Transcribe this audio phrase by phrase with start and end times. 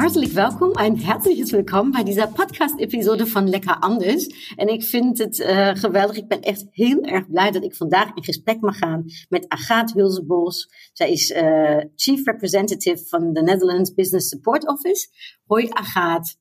[0.00, 4.54] Hartelijk welkom en herzliches welkom bij deze podcast-episode van Lekker Anders.
[4.56, 6.16] En ik vind het uh, geweldig.
[6.16, 9.98] Ik ben echt heel erg blij dat ik vandaag in gesprek mag gaan met Agathe
[9.98, 10.68] Hulsebos.
[10.92, 15.08] Zij is uh, Chief Representative van de Netherlands Business Support Office.
[15.46, 16.34] Hoi Agathe.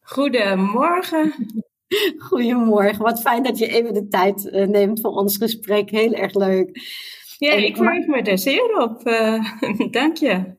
[0.00, 1.32] Goedemorgen.
[2.28, 3.02] Goedemorgen.
[3.02, 5.90] Wat fijn dat je even de tijd uh, neemt voor ons gesprek.
[5.90, 6.80] Heel erg leuk.
[7.38, 9.02] Ja, en, ik verheug me er zeer op.
[9.92, 10.58] Dank je.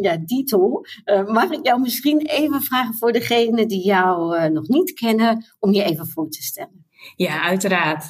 [0.00, 0.80] Ja, Dito.
[1.04, 5.44] Uh, mag ik jou misschien even vragen voor degenen die jou uh, nog niet kennen,
[5.58, 6.84] om je even voor te stellen?
[7.16, 8.08] Ja, uiteraard.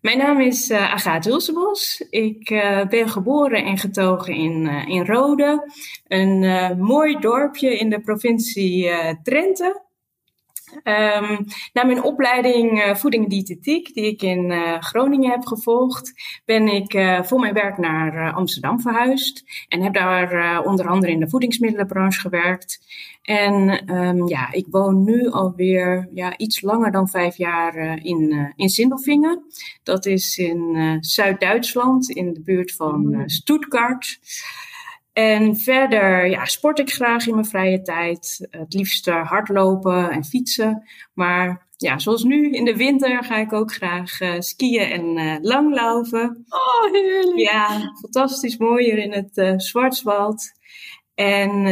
[0.00, 2.04] Mijn naam is uh, Agathe Hulsebos.
[2.10, 2.48] Ik
[2.88, 5.72] ben geboren en getogen in, in Rode,
[6.06, 6.40] een
[6.78, 8.90] mooi dorpje in de provincie
[9.22, 9.85] Drenthe.
[10.84, 16.12] Um, na mijn opleiding uh, voeding en diëtetiek, die ik in uh, Groningen heb gevolgd,
[16.44, 19.44] ben ik uh, voor mijn werk naar Amsterdam verhuisd.
[19.68, 22.80] En heb daar onder andere in de voedingsmiddelenbranche gewerkt.
[23.22, 28.68] En um, ja, ik woon nu alweer ja, iets langer dan vijf jaar in, in
[28.68, 29.42] Sindelfingen.
[29.82, 34.18] Dat is in Zuid-Duitsland, in de buurt van Stuttgart.
[35.16, 38.46] En verder ja, sport ik graag in mijn vrije tijd.
[38.50, 40.82] Het liefst hardlopen en fietsen.
[41.14, 45.36] Maar ja, zoals nu in de winter ga ik ook graag uh, skiën en uh,
[45.40, 46.44] langlopen.
[46.48, 47.38] Oh, heerlijk.
[47.38, 50.52] Ja, fantastisch mooi hier in het uh, Zwartswald.
[51.14, 51.64] En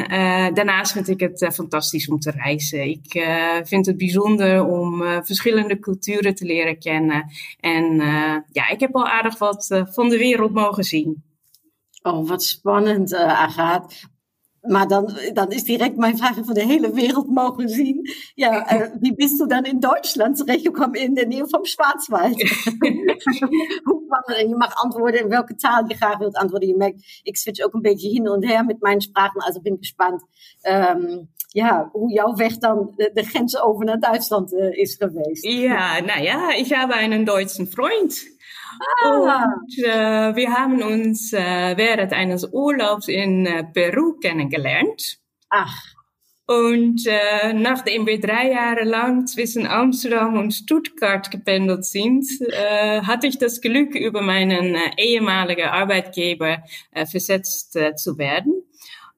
[0.54, 2.88] daarnaast vind ik het fantastisch om te reizen.
[2.88, 3.26] Ik
[3.62, 7.32] vind het bijzonder om verschillende culturen te leren kennen.
[7.60, 7.96] En
[8.52, 11.23] ja, ik heb al aardig wat van de wereld mogen zien.
[12.06, 13.94] Oh, wat spannend, uh, Agathe.
[14.60, 18.10] Maar dan, dan is direct mijn vraag van de hele wereld mogen zien.
[18.34, 22.38] Ja, uh, wie bist du dan in Duitsland terechtgekomen in de Nähe vom Schwarzwald?
[24.48, 26.68] je mag antwoorden in welke taal je graag wilt antwoorden.
[26.68, 29.76] Je merkt, ik switch ook een beetje hin en her met mijn sprachen, also ben
[29.78, 30.24] gespannt.
[30.62, 35.44] Um, ja, hoe jouw weg dan de, de grens over naar Duitsland uh, is geweest.
[35.44, 38.32] Ja, nou ja, ik habe einen deutschen Freund.
[39.02, 39.44] Ah.
[39.44, 45.18] Und äh, wir haben uns äh, während eines Urlaubs in äh, Peru kennengelernt.
[45.50, 45.94] Ach.
[46.46, 53.26] Und äh, nachdem wir drei Jahre lang zwischen Amsterdam und Stuttgart gependelt sind, äh, hatte
[53.26, 58.62] ich das Glück, über meinen äh, ehemaligen Arbeitgeber äh, versetzt äh, zu werden.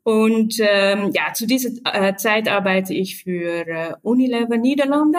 [0.05, 5.19] Und ähm, ja, zu dieser äh, Zeit arbeite ich für äh, Unilever Niederlande.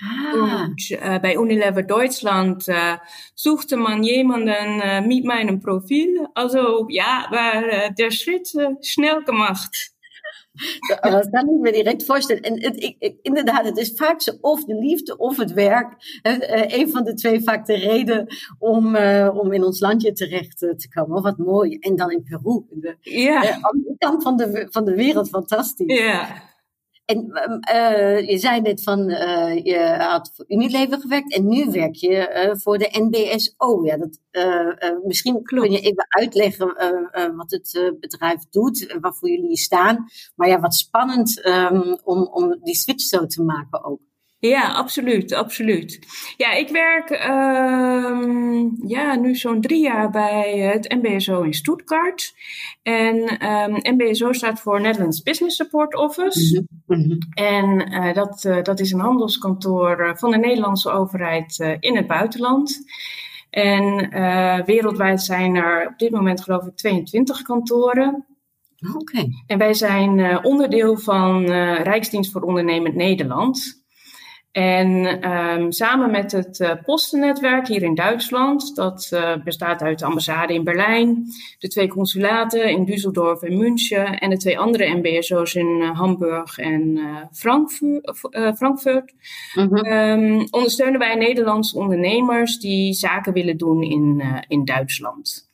[0.00, 0.64] Ah.
[0.64, 2.98] Und äh, bei Unilever Deutschland äh,
[3.34, 6.26] suchte man jemanden äh, mit meinem Profil.
[6.34, 9.92] Also ja, war äh, der Schritt äh, schnell gemacht.
[11.00, 12.42] Dat kan ik me direct voorstellen.
[12.42, 16.20] En het, ik, inderdaad, het is vaak zo of de liefde of het werk.
[16.66, 18.26] Een van de twee vaak de reden
[18.58, 21.16] om, uh, om in ons landje terecht te komen.
[21.16, 21.78] Oh, wat mooi.
[21.78, 22.64] En dan in Peru.
[22.70, 23.58] De ja.
[23.60, 25.98] andere kant van de, van de wereld, fantastisch.
[25.98, 26.54] Ja.
[27.06, 27.30] En
[27.74, 32.44] uh, je zei net van, uh, je had voor Unilever gewerkt en nu werk je
[32.46, 33.84] uh, voor de NBSO.
[33.84, 34.18] Ja, dat,
[35.04, 35.66] misschien Klopt.
[35.66, 36.66] kun je even uitleggen
[37.36, 40.06] wat het bedrijf doet, waarvoor jullie staan.
[40.34, 44.00] Maar ja, wat spannend um, om, om die switch zo te maken ook.
[44.48, 45.98] Ja, absoluut, absoluut.
[46.36, 52.34] Ja, ik werk um, ja, nu zo'n drie jaar bij het MBSO in Stuttgart.
[52.82, 56.64] En um, MBSO staat voor Netherlands Business Support Office.
[56.86, 57.18] Mm -hmm.
[57.34, 62.06] En uh, dat, uh, dat is een handelskantoor van de Nederlandse overheid uh, in het
[62.06, 62.84] buitenland.
[63.50, 64.10] En
[64.64, 68.26] wereldwijd zijn er op dit moment geloof ik 22 kantoren.
[68.88, 68.98] Oké.
[68.98, 69.28] Okay.
[69.46, 71.44] En wij zijn onderdeel van
[71.82, 73.84] Rijksdienst voor Ondernemend Nederland.
[74.56, 80.04] En um, samen met het uh, postennetwerk hier in Duitsland, dat uh, bestaat uit de
[80.04, 81.26] ambassade in Berlijn,
[81.58, 86.58] de twee consulaten in Düsseldorf en München en de twee andere MBSO's in uh, Hamburg
[86.58, 87.00] en
[87.32, 88.18] Frankfurt,
[88.56, 89.12] Frankfurt
[89.54, 89.92] mm -hmm.
[89.92, 95.50] um, ondersteunen wij Nederlandse ondernemers die zaken willen doen in, in Duitsland.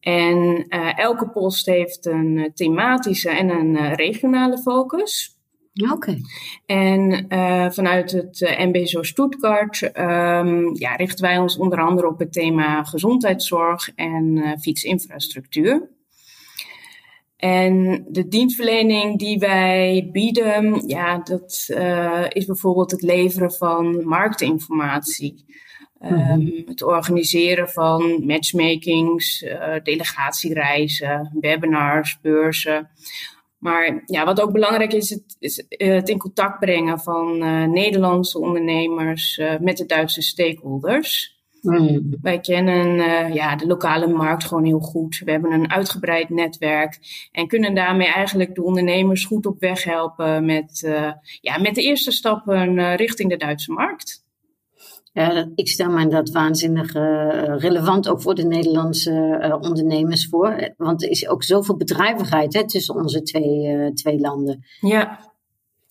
[0.00, 0.66] En
[0.96, 5.35] elke post heeft een thematische en een regionale focus.
[5.82, 5.92] Oké.
[5.92, 6.20] Okay.
[6.66, 12.18] En uh, vanuit het uh, MBSO Stuttgart um, ja, richten wij ons onder andere op
[12.18, 15.88] het thema gezondheidszorg en uh, fietsinfrastructuur.
[17.36, 21.66] En de dienstverlening die wij bieden, ja, dat
[22.28, 25.44] is bijvoorbeeld het leveren van marktinformatie.
[25.98, 26.40] Mm -hmm.
[26.40, 29.44] um, het organiseren van matchmakings,
[29.82, 32.90] delegatiereizen, webinars, beurzen.
[33.58, 37.38] Maar ja, wat ook belangrijk is, het, is het in contact brengen van
[37.72, 41.34] Nederlandse ondernemers met de Duitse stakeholders.
[41.60, 42.16] Mm.
[42.22, 45.22] Wij kennen uh, ja, de lokale markt gewoon heel goed.
[45.24, 46.98] We hebben een uitgebreid netwerk
[47.32, 50.80] en kunnen daarmee eigenlijk de ondernemers goed op weg helpen met,
[51.40, 54.25] ja, met de eerste stappen richting de Duitse markt.
[55.16, 56.92] Ja, ik stel me dat waanzinnig
[57.60, 60.74] relevant ook voor de Nederlandse ondernemers voor.
[60.76, 64.64] Want er is ook zoveel bedrijvigheid hè, tussen onze twee, twee landen.
[64.80, 65.20] Ja.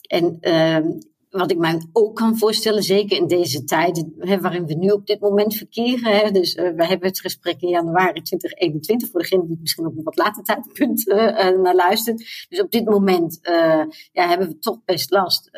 [0.08, 0.88] En ehm,
[1.38, 5.08] wat ik mij ook kan voorstellen, zeker in deze tijd hè, waarin we nu op
[5.08, 6.18] dit moment verkeren.
[6.18, 9.98] Hè, dus uh, we hebben het gesprek in januari 2021, voor degene die misschien op
[9.98, 11.16] een wat later tijdpunt uh,
[11.62, 12.46] naar luistert.
[12.50, 13.40] Dus op dit moment
[14.12, 15.50] ja, hebben we toch best last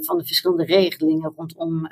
[0.00, 1.90] van de verschillende regelingen rondom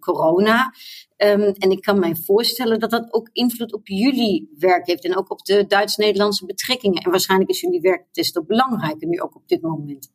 [0.00, 0.72] corona.
[1.16, 5.16] Um, en ik kan mij voorstellen dat dat ook invloed op jullie werk heeft en
[5.16, 7.02] ook op de Duits-Nederlandse betrekkingen.
[7.02, 10.13] En waarschijnlijk is jullie werk des te belangrijker nu ook op dit moment.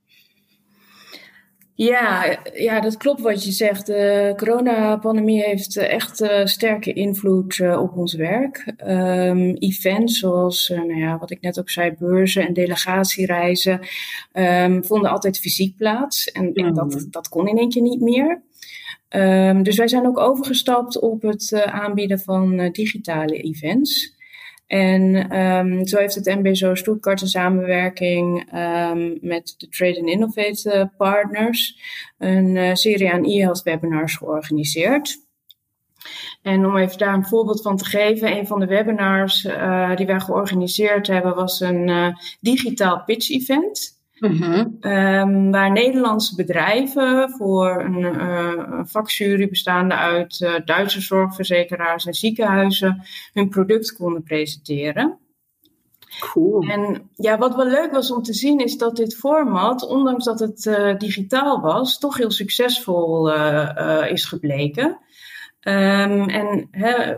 [1.80, 3.86] Ja, ja, dat klopt wat je zegt.
[3.86, 8.74] De coronapandemie heeft eh, echt uh, sterke invloed uh, op ons werk.
[8.88, 13.80] Um, events zoals, uh, nou ja, wat ik net ook zei, beurzen en delegatiereizen
[14.34, 16.32] um, vonden altijd fysiek plaats.
[16.32, 18.42] En, en dat, dat kon in één keer niet meer.
[19.10, 24.18] Um, dus wij zijn ook overgestapt op het aanbieden van digitale events.
[24.70, 30.92] En um, zo heeft het MBSO Stuttgart een samenwerking um, met de Trade and Innovate
[30.98, 31.80] partners
[32.18, 35.18] een uh, serie aan e-health webinars georganiseerd.
[36.42, 40.06] En om even daar een voorbeeld van te geven, een van de webinars uh, die
[40.06, 43.99] wij georganiseerd hebben was een uh, digitaal pitch event.
[44.20, 44.78] Mm
[45.52, 53.04] waar Nederlandse bedrijven voor een, uh, een vakjury bestaande uit uh, Duitse zorgverzekeraars en ziekenhuizen
[53.34, 55.18] hun product konden presenteren.
[56.20, 56.62] Cool.
[56.62, 60.40] En ja, wat wel leuk was om te zien is dat dit format, ondanks dat
[60.40, 63.34] het uh, digitaal was, toch heel succesvol
[64.04, 65.00] is gebleken.
[65.64, 66.68] Um, en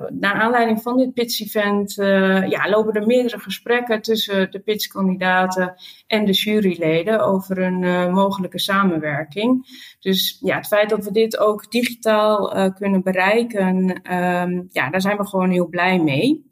[0.10, 5.74] naar aanleiding van dit pitch-event uh, ja, lopen er meerdere gesprekken tussen de pitchkandidaten
[6.08, 9.66] en de juryleden over een uh, mogelijke samenwerking.
[10.00, 15.02] Dus ja, het feit dat we dit ook digitaal uh, kunnen bereiken, um, ja, daar
[15.02, 16.46] zijn we gewoon heel blij mee.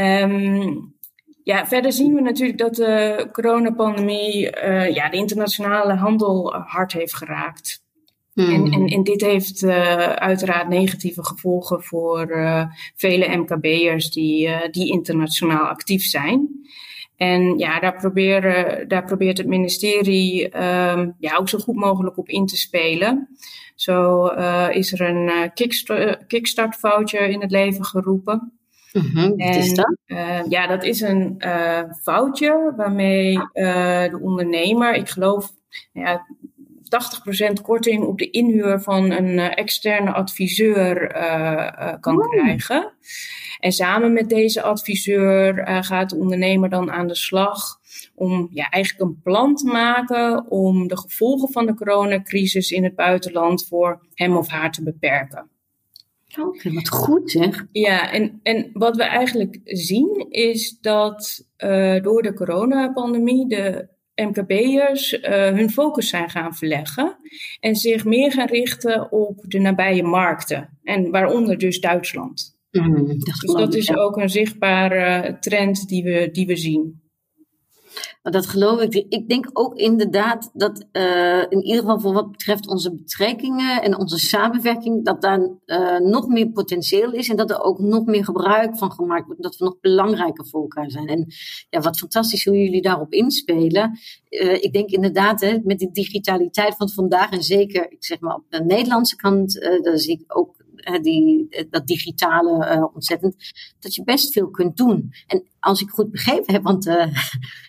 [0.00, 0.94] Um,
[1.44, 4.40] ja, verder zien we natuurlijk dat de coronapandemie
[4.94, 7.81] ja, de internationale handel hard heeft geraakt.
[8.34, 8.86] En, en, hmm.
[8.86, 12.64] en, dit heeft uh, uiteraard negatieve gevolgen voor uh,
[12.94, 16.48] vele MKB'ers die, uh, die internationaal actief zijn.
[17.16, 22.28] En ja, daar, proberen, daar probeert het ministerie um, ja, ook zo goed mogelijk op
[22.28, 23.28] in te spelen.
[23.74, 24.26] Zo
[24.66, 25.52] is er een
[26.26, 28.52] kickstart, voucher in het leven geroepen.
[28.92, 29.96] Mm-hmm, wat is dat?
[30.48, 31.34] ja, dat is een
[32.02, 33.38] voucher waarmee
[34.10, 35.50] de ondernemer, ik geloof,
[35.92, 36.26] ja,
[37.58, 42.28] 80% korting op de inhuur van een uh, externe adviseur uh, kan oh.
[42.28, 42.92] krijgen.
[43.58, 47.80] En samen met deze adviseur gaat de ondernemer dan aan de slag
[48.14, 52.94] om ja, eigenlijk een plan te maken om de gevolgen van de coronacrisis in het
[52.94, 55.50] buitenland voor hem of haar te beperken.
[56.38, 57.66] Oké, okay, wat goed zeg.
[57.72, 63.88] Ja, en, en wat we eigenlijk zien is dat uh, door de coronapandemie de
[64.28, 67.16] MKB'ers uh, hun focus zijn gaan verleggen
[67.60, 70.78] en zich meer gaan richten op de nabije markten.
[70.82, 72.56] En waaronder dus Duitsland.
[72.70, 77.01] Mm, dat dus dat is ook een zichtbare trend die we, die we zien.
[78.22, 78.94] Dat geloof ik.
[79.08, 83.98] Ik denk ook inderdaad dat uh, in ieder geval voor wat betreft onze betrekkingen en
[83.98, 88.24] onze samenwerking, dat daar uh, nog meer potentieel is en dat er ook nog meer
[88.24, 89.42] gebruik van gemaakt wordt.
[89.42, 91.06] Dat we nog belangrijker voor elkaar zijn.
[91.06, 91.26] En
[91.70, 93.98] ja, wat fantastisch hoe jullie daarop inspelen.
[94.30, 98.34] Uh, ik denk inderdaad, hè, met de digitaliteit van vandaag en zeker, ik zeg maar
[98.34, 100.60] op de Nederlandse kant, daar zie ik ook
[101.02, 103.36] die, dat digitale ontzettend,
[103.80, 105.12] dat je best veel kunt doen.
[105.26, 106.84] En als ik goed begrepen heb, want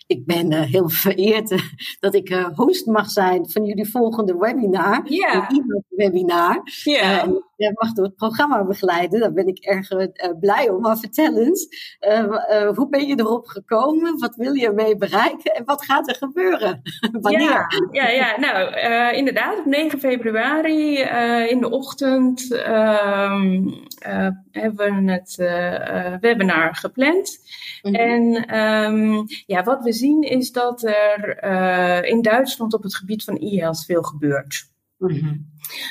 [0.06, 1.54] ik ben uh, heel vereerd
[2.00, 5.00] dat ik host mag zijn van jullie volgende webinar.
[5.04, 5.50] Ja.
[5.88, 6.62] webinar.
[6.82, 7.28] Ja.
[7.56, 9.20] jij mag door het programma begeleiden.
[9.20, 9.88] Daar ben ik erg
[10.40, 10.80] blij om.
[10.80, 11.68] Maar vertel eens,
[12.74, 14.18] hoe ben je erop gekomen?
[14.18, 15.54] Wat wil je ermee bereiken?
[15.54, 16.82] En wat gaat er gebeuren?
[17.20, 17.66] Wanneer?
[17.90, 18.38] Ja, ja, ja.
[18.38, 20.98] nou inderdaad, op 9 februari
[21.48, 22.52] in de ochtend
[23.24, 23.68] Ehm,
[23.98, 27.38] eh, hebben we het eh, eh, webinar gepland.
[27.82, 27.94] Mhm.
[27.94, 33.36] En ehm, ja, wat we zien is dat er in Duitsland op het gebied van
[33.40, 34.72] e-health veel gebeurt.
[34.98, 35.36] Mhm.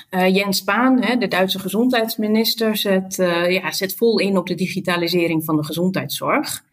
[0.09, 3.15] Jens Spaan, hè, de Duitse gezondheidsminister, zet,
[3.47, 6.63] ja, zet vol in op de digitalisering van de gezondheidszorg.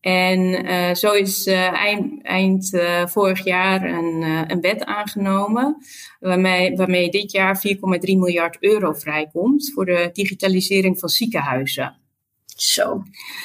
[0.00, 5.76] En uh, zo is uh, eind, eind uh, vorig jaar een, een wet aangenomen,
[6.20, 11.97] waarmee, waarmee dit jaar 4,3 miljard euro vrijkomt voor de digitalisering van ziekenhuizen.
[12.62, 13.02] Zo.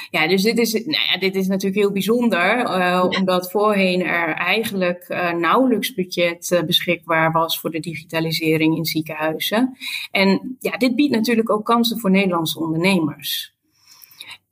[0.09, 4.33] Ja, dus dit is, nou ja, dit is natuurlijk heel bijzonder, uh, omdat voorheen er
[4.33, 9.77] eigenlijk uh, nauwelijks budget uh, beschikbaar was voor de digitalisering in ziekenhuizen.
[10.11, 13.55] En ja, dit biedt natuurlijk ook kansen voor Nederlandse ondernemers.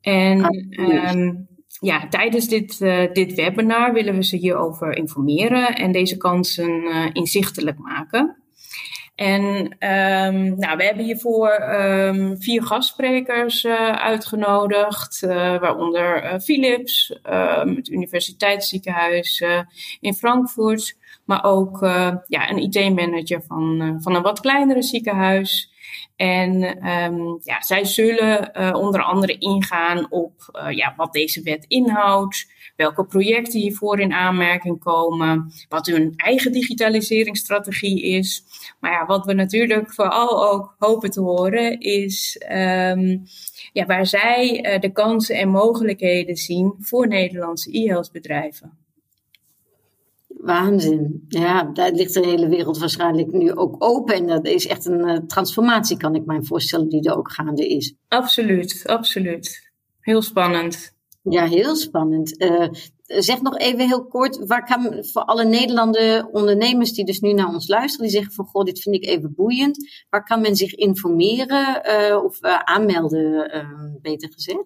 [0.00, 0.44] En
[0.80, 1.48] um,
[1.80, 2.78] ja, tijdens dit,
[3.12, 8.41] dit webinar willen we ze hierover informeren en deze kansen inzichtelijk maken.
[9.22, 17.18] En um, nou, we hebben hiervoor um, vier gastsprekers uh, uitgenodigd, uh, waaronder uh, Philips,
[17.22, 19.44] ehm, het Universiteitsziekenhuis
[20.00, 21.80] in Frankfurt, maar ook
[22.26, 25.70] ja, een IT-manager van, van een wat kleinere ziekenhuis.
[26.16, 26.60] En
[27.42, 34.00] ja, zij zullen onder andere ingaan op ja, wat deze wet inhoudt, welke projecten hiervoor
[34.00, 38.44] in aanmerking komen, wat hun eigen digitaliseringsstrategie is.
[38.80, 43.22] Maar ja, wat we natuurlijk vooral ook hopen te horen is um,
[43.72, 48.80] ja, waar zij uh, de kansen en mogelijkheden zien voor Nederlandse e-health bedrijven.
[50.26, 51.24] Waanzin.
[51.28, 54.14] Ja, daar ligt de hele wereld waarschijnlijk nu ook open.
[54.14, 57.68] En dat is echt een uh, transformatie, kan ik mij voorstellen, die er ook gaande
[57.68, 57.94] is.
[58.08, 59.70] Absoluut, absoluut.
[60.00, 61.00] Heel spannend.
[61.22, 62.42] Ja, heel spannend.
[62.42, 62.68] Uh,
[63.06, 67.48] zeg nog even heel kort, waar kan voor alle Nederlandse ondernemers die dus nu naar
[67.48, 70.04] ons luisteren, die zeggen van goh, dit vind ik even boeiend.
[70.10, 73.50] Waar kan men zich informeren uh, of aanmelden,
[74.02, 74.64] beter gezegd?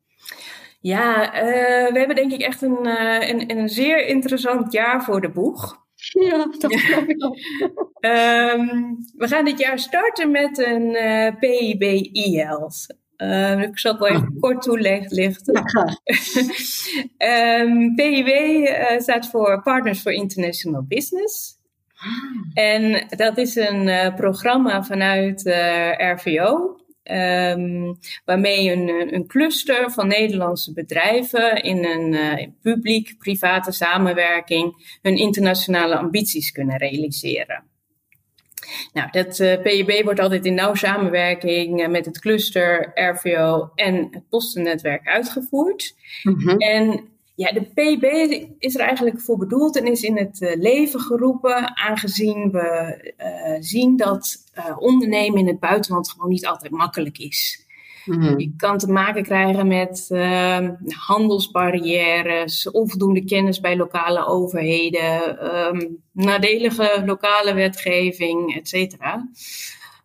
[0.80, 5.20] Ja, uh, we hebben denk ik echt een, uh, een, een zeer interessant jaar voor
[5.20, 5.86] de boeg.
[5.94, 7.36] Ja, dat geloof ik ook.
[8.00, 12.86] um, we gaan dit jaar starten met een uh, PIB e-health.
[13.18, 15.56] Uh, ik zal het wel even kort toelichten.
[17.18, 21.56] um, PIW uh, staat voor Partners for International Business.
[22.54, 25.42] En dat is een uh, programma vanuit
[25.96, 26.76] RVO.
[27.10, 36.50] Um, waarmee een, een cluster van Nederlandse bedrijven in een publiek-private samenwerking hun internationale ambities
[36.50, 37.64] kunnen realiseren.
[38.92, 44.08] Nou, dat uh, PIB wordt altijd in nauwe samenwerking uh, met het cluster, RVO en
[44.10, 45.94] het postennetwerk uitgevoerd.
[46.22, 46.48] Mhm.
[46.48, 48.04] En ja, de PIB
[48.58, 52.96] is er eigenlijk voor bedoeld en is in het uh, leven geroepen, aangezien we
[53.60, 54.44] zien dat
[54.78, 57.66] ondernemen in het buitenland gewoon niet altijd makkelijk is.
[58.08, 58.38] Mhm.
[58.38, 67.02] Je kan te maken krijgen met uh, handelsbarrières, onvoldoende kennis bij lokale overheden, um, nadelige
[67.06, 69.28] lokale wetgeving, et cetera.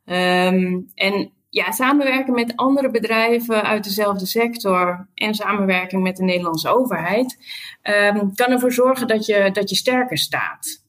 [0.06, 6.70] Um, en ja, samenwerken met andere bedrijven uit dezelfde sector en samenwerking met de Nederlandse
[6.70, 7.38] overheid
[8.14, 10.84] um, kan ervoor zorgen dat je, dat je sterker staat.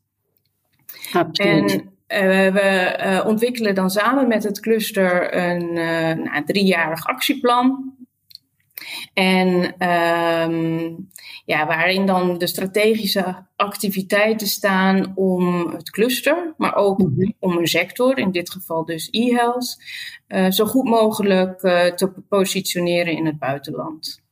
[1.12, 1.72] Absoluut.
[1.72, 7.92] En uh, we uh, ontwikkelen dan samen met het cluster een uh, nou, driejarig actieplan.
[9.14, 11.08] En um,
[11.44, 17.34] ja, waarin dan de strategische activiteiten staan om het cluster, maar ook mm -hmm.
[17.38, 19.76] om een sector, in dit geval dus e-health,
[20.54, 21.58] zo goed mogelijk
[21.96, 24.22] te positioneren in het buitenland.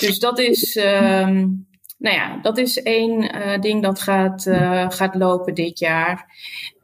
[0.00, 1.66] Dus dat is, um,
[1.98, 3.30] nou ja, dat is één
[3.60, 4.42] ding dat gaat,
[4.88, 6.26] gaat lopen dit jaar.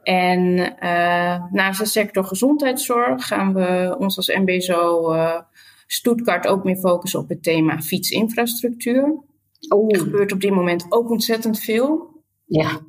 [0.03, 5.41] En uh, naast de sector gezondheidszorg gaan we ons als MBSO uh,
[5.87, 9.23] Stuttgart ook meer focussen op het thema fietsinfrastructuur.
[9.69, 9.87] Oh.
[9.89, 12.23] Er gebeurt op dit moment ook ontzettend veel.
[12.47, 12.81] Ja.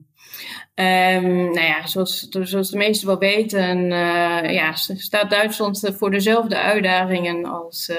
[0.75, 6.57] Um, nou ja, zoals, zoals de meesten wel weten, uh, ja, staat Duitsland voor dezelfde
[6.57, 7.91] uitdagingen als,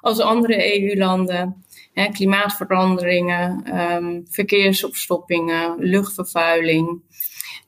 [0.00, 1.64] als andere EU-landen.
[2.12, 7.02] klimaatveranderingen, um, verkeersopstoppingen, luchtvervuiling.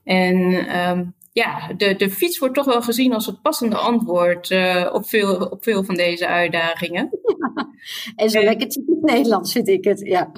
[0.05, 0.37] En
[0.79, 5.09] um, ja, de, de fiets wordt toch wel gezien als het passende antwoord uh, op,
[5.09, 7.11] veel, op veel van deze uitdagingen.
[7.23, 7.69] Ja,
[8.25, 10.33] en zo en, lekker typisch Nederlands vind ik het, ja.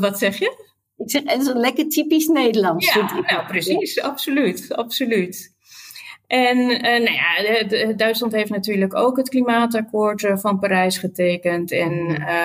[0.00, 0.70] Wat zeg je?
[0.96, 5.54] Ik zeg, en zo lekker typisch Nederlands ja, vind ik nou, precies, absoluut, absoluut.
[6.32, 11.72] En uh, nou ja, Duitsland heeft natuurlijk ook het klimaatakkoord uh, van Parijs getekend.
[11.72, 11.92] En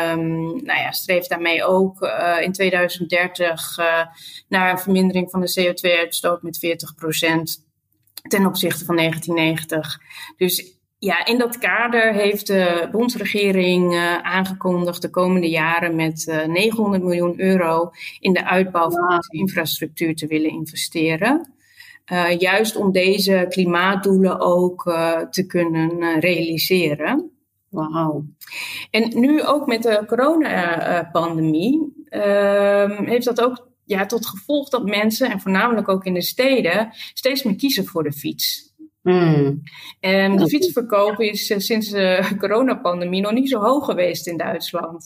[0.09, 3.77] um, nou ja, streeft daarmee ook uh, in 2030
[4.47, 7.67] naar een vermindering van de CO2-uitstoot met 40%
[8.27, 9.99] ten opzichte van 1990.
[10.37, 16.45] Dus ja, in dat kader heeft de bondsregering uh, aangekondigd de komende jaren met uh,
[16.45, 21.56] 900 miljoen euro in de uitbouw van de infrastructuur te willen investeren.
[22.11, 27.31] Uh, juist om deze klimaatdoelen ook uh, te kunnen uh, realiseren.
[27.69, 28.25] Wauw.
[28.91, 31.95] En nu ook met de coronapandemie
[33.05, 37.43] heeft dat ook ja, tot gevolg dat mensen, en voornamelijk ook in de steden, steeds
[37.43, 38.75] meer kiezen voor de fiets.
[39.01, 39.61] Mm.
[39.99, 45.05] En de fietsverkoop is sinds de coronapandemie nog niet zo hoog geweest in Duitsland.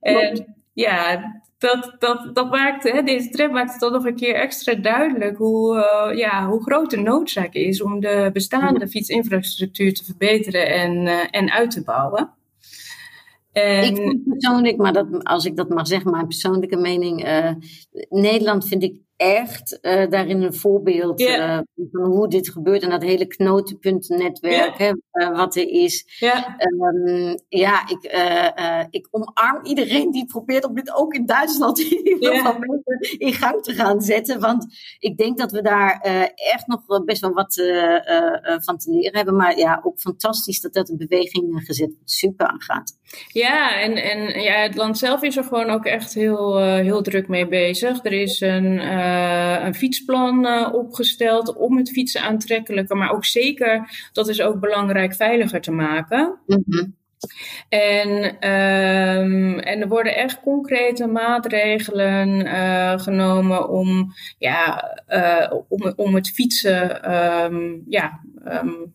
[0.00, 1.22] En ja,
[1.58, 5.36] dat, dat, dat maakt, hè, deze trend maakt het dan nog een keer extra duidelijk
[5.36, 11.06] hoe, uh, ja, hoe groot de noodzaak is om de bestaande fietsinfrastructuur te verbeteren en,
[11.06, 12.30] uh, en uit te bouwen.
[13.52, 13.84] En...
[13.84, 17.50] Ik vind persoonlijk, maar dat, als ik dat mag zeggen, mijn persoonlijke mening, uh,
[18.08, 21.58] Nederland vind ik echt uh, daarin een voorbeeld yeah.
[21.58, 24.78] uh, van hoe dit gebeurt en dat hele knotenpuntennetwerk yeah.
[24.78, 26.16] hè, uh, wat er is.
[26.18, 26.44] Yeah.
[26.58, 28.02] Um, ja, ik,
[28.90, 31.78] ik omarm iedereen die probeert om dit ook in Duitsland
[33.18, 34.40] in gang te gaan zetten.
[34.40, 34.66] Want
[34.98, 36.00] ik denk dat we daar
[36.34, 37.54] echt nog best wel wat
[38.64, 39.36] van te leren hebben.
[39.36, 42.10] Maar ja, ook fantastisch dat dat een beweging gezet wordt.
[42.10, 42.98] Super aangaat.
[43.28, 47.28] Ja, en, en ja, het land zelf is er gewoon ook echt heel, heel druk
[47.28, 48.04] mee bezig.
[48.04, 48.78] Er is een
[49.08, 54.60] uh, een fietsplan uh, opgesteld om het fietsen aantrekkelijker, maar ook zeker, dat is ook
[54.60, 56.38] belangrijk, veiliger te maken.
[56.46, 56.96] Mm -hmm.
[57.68, 64.84] En, um, en er worden echt concrete maatregelen uh, genomen om, ja,
[65.68, 68.94] om, om het fietsen um, ja, um,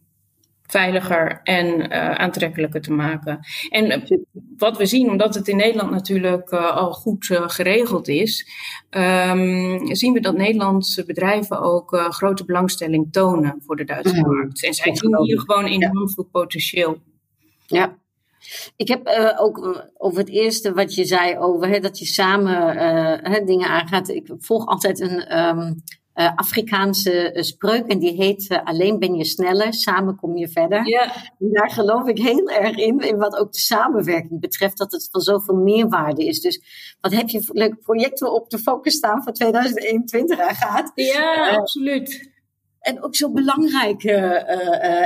[0.74, 3.40] veiliger en uh, aantrekkelijker te maken.
[3.70, 4.20] En uh,
[4.58, 8.48] wat we zien, omdat het in Nederland natuurlijk uh, al goed geregeld is,
[8.90, 14.66] um, zien we dat Nederlandse bedrijven ook grote belangstelling tonen voor de Duitse markt.
[14.66, 16.98] En zij zien hier gewoon enorm veel potentieel.
[17.66, 17.98] Ja.
[18.76, 22.76] Ik heb uh, ook over het eerste wat je zei over hè, dat je samen
[23.32, 24.10] uh, dingen aangaat.
[24.10, 25.84] Ik volg altijd een um,
[26.16, 30.88] uh, Afrikaanse spreuk en die heet alleen ben je sneller, samen kom je verder.
[30.88, 31.16] Ja.
[31.40, 35.08] En daar geloof ik heel erg in, in wat ook de samenwerking betreft, dat het
[35.12, 36.42] van zoveel meerwaarde is.
[36.42, 36.62] Dus
[37.02, 40.92] wat heb je voor leuke projecten op de focus staan voor 2021 gaat?
[40.96, 42.32] Ja, absoluut.
[42.80, 44.12] En ook zo belangrijke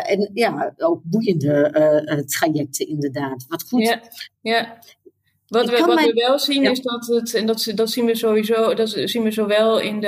[0.06, 3.46] en ja, ook boeiende trajecten inderdaad.
[3.48, 3.84] Wat goed.
[3.84, 4.02] Ja,
[4.42, 4.78] ja.
[5.48, 6.08] Wat, we, wat mijn...
[6.08, 6.70] we wel zien ja.
[6.70, 10.08] is dat het, en dat, dat zien we sowieso, dat zien we zowel in de,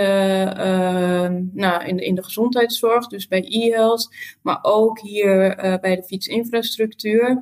[1.54, 7.42] nou, in de, in de gezondheidszorg, dus bij e-health, maar ook hier bij de fietsinfrastructuur.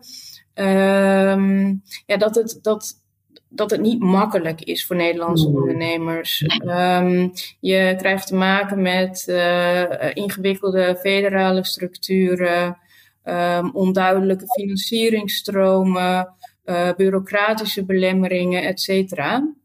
[0.54, 3.02] Ehm, ja, dat het, dat,
[3.50, 6.46] dat het niet makkelijk is voor Nederlandse ondernemers.
[6.66, 12.78] Um, je krijgt te maken met uh, ingewikkelde federale structuren,
[13.24, 16.36] um, onduidelijke financieringsstromen,
[16.70, 19.56] uh, bureaucratische belemmeringen, et cetera.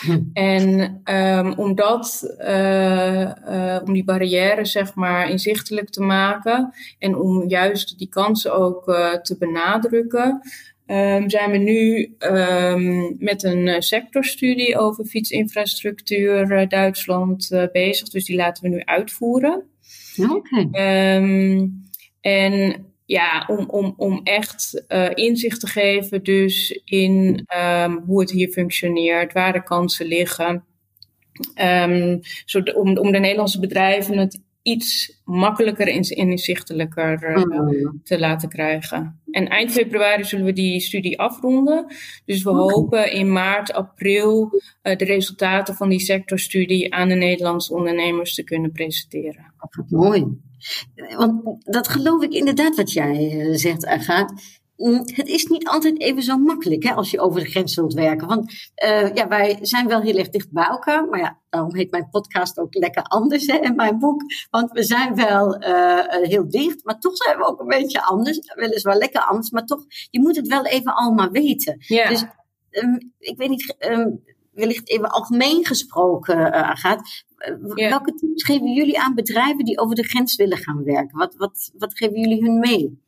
[0.00, 0.20] Hm.
[0.32, 3.30] En um, om, dat, uh,
[3.84, 9.14] om die barrière zeg maar inzichtelijk te maken en om juist die kansen ook uh,
[9.14, 10.40] te benadrukken,
[10.86, 18.08] um, zijn we nu um, met een sectorstudie over fietsinfrastructuur Duitsland bezig.
[18.08, 19.62] Dus die laten we nu uitvoeren.
[20.16, 20.34] Oké.
[20.34, 20.68] Okay.
[22.20, 28.30] en ja, om, om, om echt uh, inzicht te geven dus in um, hoe het
[28.30, 30.64] hier functioneert, waar de kansen liggen.
[31.60, 38.00] Um, zo om, om de Nederlandse bedrijven het iets makkelijker en inzichtelijker uh, mm.
[38.04, 39.20] te laten krijgen.
[39.30, 41.86] En eind februari zullen we die studie afronden.
[42.24, 42.62] Dus we okay.
[42.62, 44.50] hopen in maart, april
[44.82, 49.51] uh, de resultaten van die sectorstudie aan de Nederlandse ondernemers te kunnen presenteren.
[49.88, 50.40] Mooi.
[51.16, 54.34] Want dat geloof ik inderdaad wat jij uh, zegt, Agathe.
[54.76, 57.94] Mm, het is niet altijd even zo makkelijk hè, als je over de grens wilt
[57.94, 58.28] werken.
[58.28, 58.52] Want
[58.84, 61.08] uh, ja, wij zijn wel heel erg dicht bij elkaar.
[61.08, 64.22] Maar ja, daarom heet mijn podcast ook lekker anders hè, en mijn boek.
[64.50, 68.38] Want we zijn wel uh, heel dicht, maar toch zijn we ook een beetje anders.
[68.54, 71.76] Weliswaar lekker anders, maar toch, je moet het wel even allemaal weten.
[71.78, 72.24] Dus
[72.70, 77.04] um, ik weet niet, um, wellicht even algemeen gesproken, uh, Agathe.
[77.74, 77.88] Ja.
[77.88, 81.18] Welke tips geven jullie aan bedrijven die over de grens willen gaan werken?
[81.18, 83.00] Wat, wat, wat geven jullie hun mee?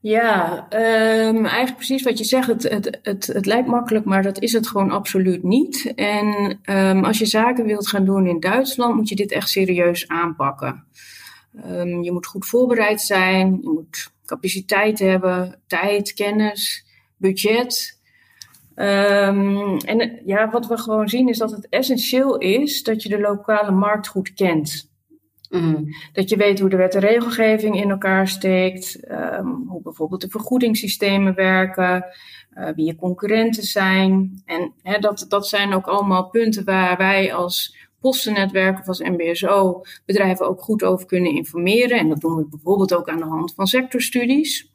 [0.00, 2.46] Ja, um, eigenlijk precies wat je zegt.
[2.46, 5.92] Het, het, het, het lijkt makkelijk, maar dat is het gewoon absoluut niet.
[5.94, 10.08] En um, als je zaken wilt gaan doen in Duitsland, moet je dit echt serieus
[10.08, 10.84] aanpakken.
[11.66, 16.84] Um, je moet goed voorbereid zijn, je moet capaciteit hebben, tijd, kennis,
[17.16, 17.97] budget.
[18.80, 23.20] Um, en ja, wat we gewoon zien is dat het essentieel is dat je de
[23.20, 24.90] lokale markt goed kent.
[25.50, 25.86] Mm.
[26.12, 30.28] Dat je weet hoe de wet en regelgeving in elkaar steekt, um, hoe bijvoorbeeld de
[30.28, 32.04] vergoedingssystemen werken,
[32.54, 34.42] uh, wie je concurrenten zijn.
[34.44, 39.82] En hè, dat, dat zijn ook allemaal punten waar wij als postennetwerk of als MBSO
[40.06, 41.98] bedrijven ook goed over kunnen informeren.
[41.98, 44.70] En dat doen we bijvoorbeeld ook aan de hand van sectorstudies.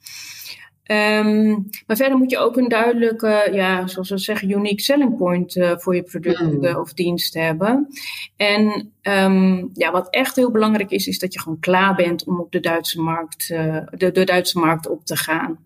[0.92, 5.56] Um, maar verder moet je ook een duidelijke, ja, zoals we zeggen, unique selling point
[5.56, 7.88] uh, voor je product uh, of dienst hebben.
[8.36, 12.40] En um, ja, wat echt heel belangrijk is, is dat je gewoon klaar bent om
[12.40, 15.60] op de Duitse markt, uh, de, de Duitse markt op te gaan.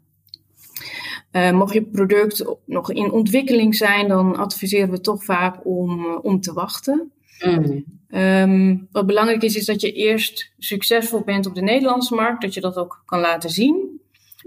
[1.32, 6.54] mocht je product nog in ontwikkeling zijn, dan adviseren we toch vaak om, om te
[6.54, 7.12] wachten.
[7.40, 7.86] Mm.
[8.10, 12.54] Um, wat belangrijk is, is dat je eerst succesvol bent op de Nederlandse markt, dat
[12.54, 13.98] je dat ook kan laten zien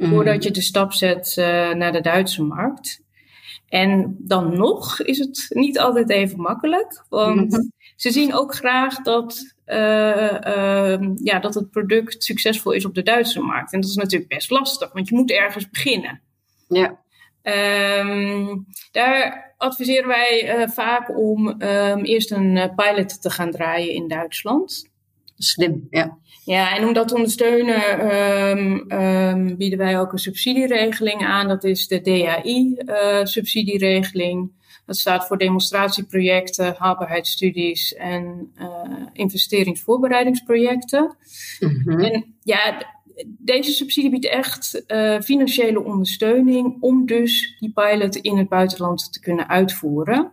[0.00, 3.02] voordat je de stap zet uh, naar de Duitse markt.
[3.68, 9.54] En dan nog is het niet altijd even makkelijk, want ze zien ook graag dat,
[9.66, 13.72] uh, uh, ja, dat het product succesvol is op de Duitse markt.
[13.72, 16.20] En dat is natuurlijk best lastig, want je moet ergens beginnen.
[16.68, 16.98] Ja.
[18.00, 24.08] Um, daar adviseren wij uh, vaak om um, eerst een pilot te gaan draaien in
[24.08, 24.89] Duitsland.
[25.42, 26.18] Slim, ja.
[26.44, 31.48] Ja, en om dat te ondersteunen um, um, bieden wij ook een subsidieregeling aan.
[31.48, 34.42] Dat is de DAI-subsidieregeling.
[34.42, 34.48] Uh,
[34.86, 38.66] dat staat voor demonstratieprojecten, haalbaarheidsstudies en uh,
[39.12, 41.16] investeringsvoorbereidingsprojecten.
[41.60, 42.00] Mm-hmm.
[42.00, 42.86] En ja,
[43.26, 49.20] deze subsidie biedt echt uh, financiële ondersteuning om dus die pilot in het buitenland te
[49.20, 50.32] kunnen uitvoeren.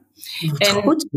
[0.58, 1.08] En goed,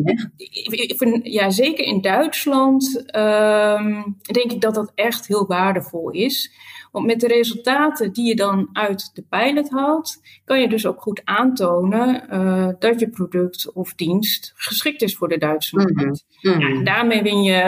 [1.23, 6.53] ja, zeker in Duitsland um, denk ik dat dat echt heel waardevol is.
[6.93, 11.03] Want met de resultaten die je dan uit de pilot haalt, kan je dus ook
[11.03, 16.25] goed aantonen uh, dat je product of dienst geschikt is voor de Duitse markt.
[16.41, 16.77] Mm-hmm.
[16.77, 17.63] Ja, daarmee win je,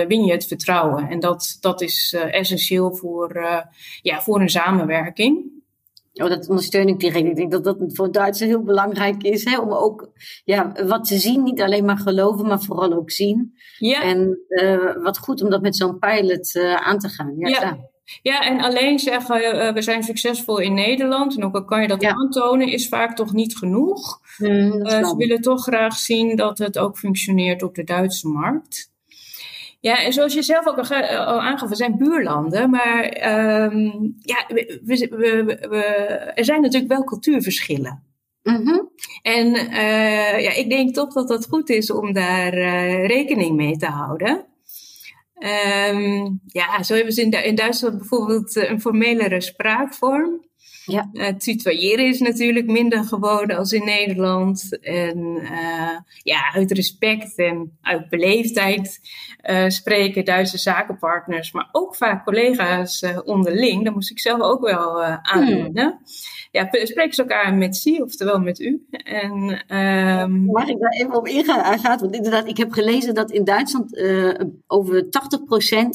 [0.00, 1.08] uh, win je het vertrouwen.
[1.08, 3.44] En dat, dat is uh, essentieel voor,
[4.02, 5.59] ja, voor een samenwerking.
[6.12, 7.26] Oh, dat ondersteun ik direct.
[7.26, 9.44] Ik denk dat dat voor Duitsers heel belangrijk is.
[9.44, 9.58] Hè?
[9.58, 10.10] Om ook
[10.44, 13.54] ja, wat te zien, niet alleen maar geloven, maar vooral ook zien.
[13.78, 14.02] Ja.
[14.02, 17.34] En uh, wat goed om dat met zo'n pilot uh, aan te gaan.
[17.36, 17.78] Ja, ja.
[18.22, 21.36] ja, en alleen zeggen uh, we zijn succesvol in Nederland.
[21.36, 22.12] En ook al kan je dat ja.
[22.12, 24.20] aantonen, is vaak toch niet genoeg.
[24.38, 28.90] Mm, ze willen toch graag zien dat het ook functioneert op de Duitse markt.
[29.80, 33.04] Ja, en zoals je zelf ook al, aangaf, we zijn buurlanden, maar
[33.62, 35.82] um, ja, we, we, we,
[36.34, 38.02] er zijn natuurlijk wel cultuurverschillen.
[38.42, 38.90] Mm-hmm.
[39.22, 43.76] En uh, ja, ik denk toch dat het goed is om daar uh, rekening mee
[43.76, 44.46] te houden.
[45.92, 50.48] Um, ja, zo hebben ze in, in Duitsland bijvoorbeeld een formelere spraakvorm.
[50.84, 51.08] Ja.
[51.12, 54.78] Het tutoyeren is natuurlijk minder geworden als in Nederland.
[54.80, 55.48] En
[56.22, 59.00] ja, uit respect en uit beleefdheid
[59.68, 63.84] spreken Duitse zakenpartners, maar ook vaak collega's onderling.
[63.84, 65.70] Daar moest ik zelf ook wel aan doen.
[65.72, 66.00] Hmm.
[66.50, 68.86] Ja, spreken ze elkaar met zie, oftewel met u.
[68.90, 70.44] En, um...
[70.44, 71.80] Mag ik daar even op ingaan?
[71.82, 74.00] Want inderdaad, ik heb gelezen dat in Duitsland
[74.66, 75.06] over 80%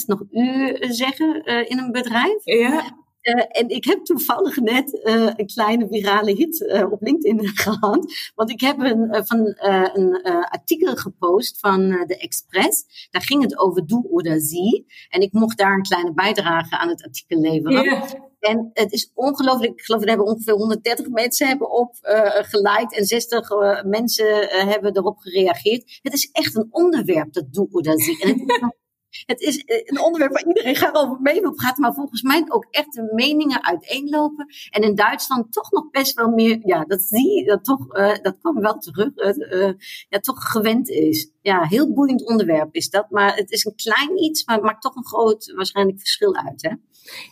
[0.05, 2.41] nog u zeggen in een bedrijf.
[2.43, 3.03] Ja.
[3.25, 8.13] Uh, en ik heb toevallig net uh, een kleine virale hit uh, op LinkedIn gehad.
[8.35, 9.55] Want ik heb een, van,
[9.93, 13.07] een artikel gepost van de Express.
[13.11, 14.85] Daar ging het over doe oder zie.
[15.09, 17.83] En ik mocht daar een kleine bijdrage aan het artikel leveren.
[17.83, 18.11] Yeah.
[18.39, 19.71] En het is ongelooflijk.
[19.71, 21.95] Ik geloof dat hebben ongeveer 130 mensen hebben op
[22.41, 23.49] geliked en 60
[23.83, 25.99] mensen hebben erop gereageerd.
[26.01, 28.23] Het is echt een onderwerp, dat doe oder zie.
[28.23, 28.59] En het is
[29.25, 32.45] het is eh, een onderwerp waar iedereen graag over mee wil praten, maar volgens mij
[32.47, 34.47] ook echt de meningen uiteenlopen.
[34.69, 38.15] En in Duitsland toch nog best wel meer, ja, dat zie je, dat, toch, uh,
[38.21, 39.73] dat kwam wel terug, uh,
[40.09, 41.31] ja, toch gewend is.
[41.41, 44.81] Ja, heel boeiend onderwerp is dat, maar het is een klein iets, maar het maakt
[44.81, 46.71] toch een groot waarschijnlijk verschil uit, hè?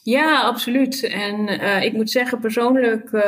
[0.04, 1.04] Ja, absoluut.
[1.04, 3.22] En uh, ik moet zeggen, persoonlijk, uh,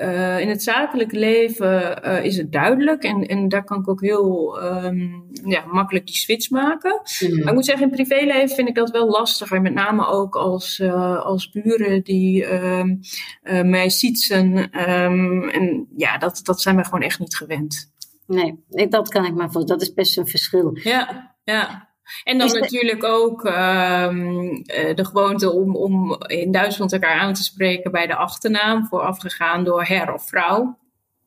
[0.00, 3.02] uh, in het zakelijke leven is het duidelijk.
[3.02, 7.00] En, en daar kan ik ook heel um, ja, makkelijk die switch maken.
[7.20, 7.38] Mm.
[7.38, 9.62] Maar ik moet zeggen, in privéleven vind ik dat wel lastiger.
[9.62, 10.82] Met name ook als,
[11.22, 13.00] als buren die um,
[13.42, 14.56] mij sietsen.
[14.90, 17.94] Um, en ja, dat, dat zijn we gewoon echt niet gewend.
[18.26, 19.66] Nee, dat kan ik maar voor.
[19.66, 20.78] Dat is best een verschil.
[20.82, 21.85] Ja, ja.
[22.24, 24.62] En dan natuurlijk ook um,
[24.94, 29.84] de gewoonte om, om in Duitsland elkaar aan te spreken bij de achternaam, voorafgegaan door
[29.84, 30.78] her of vrouw.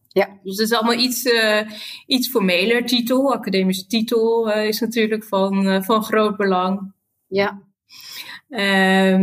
[0.08, 0.40] Ja.
[0.44, 1.62] Dus het is allemaal iets, uh,
[2.06, 3.34] iets formeler titel.
[3.34, 6.94] Academische titel uh, is natuurlijk van, uh, van groot belang.
[7.28, 7.62] Ja.
[8.50, 8.60] Um,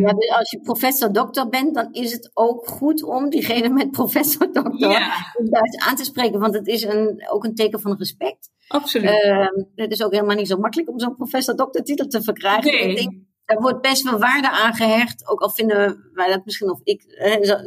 [0.01, 4.91] ja, dus als je professor-dokter bent, dan is het ook goed om diegene met professor-dokter
[4.91, 5.33] ja.
[5.43, 6.41] Duits aan te spreken.
[6.41, 8.51] Want het is een, ook een teken van respect.
[8.69, 9.11] Absoluut.
[9.11, 12.73] Uh, het is ook helemaal niet zo makkelijk om zo'n professor-dokter-titel te verkrijgen.
[12.73, 12.91] Nee.
[12.91, 13.13] Ik denk,
[13.45, 15.29] er wordt best wel waarde aan gehecht.
[15.29, 17.03] Ook al vinden wij dat misschien, of ik,